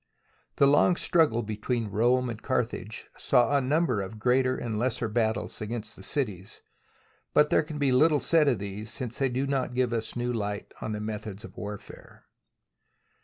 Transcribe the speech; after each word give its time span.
The 0.55 0.65
long 0.65 0.95
struggle 0.95 1.43
between 1.43 1.89
Rome 1.91 2.27
and 2.27 2.41
Carthage 2.41 3.05
saw 3.19 3.55
a 3.55 3.61
number 3.61 4.01
of 4.01 4.17
greater 4.17 4.57
and 4.57 4.79
lesser 4.79 5.07
battles 5.07 5.61
against 5.61 6.03
cities, 6.03 6.63
but 7.35 7.51
there 7.51 7.61
can 7.61 7.77
be 7.77 7.91
little 7.91 8.19
said 8.19 8.47
of 8.47 8.57
these 8.57 8.89
since 8.91 9.19
they 9.19 9.29
do 9.29 9.45
not 9.45 9.75
give 9.75 9.93
us 9.93 10.15
new 10.15 10.33
light 10.33 10.73
on 10.81 11.05
methods 11.05 11.43
of 11.43 11.55
warfare. 11.55 12.25